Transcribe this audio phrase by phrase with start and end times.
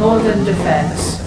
[0.00, 1.19] more than defence.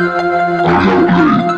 [0.00, 1.49] Audio Play.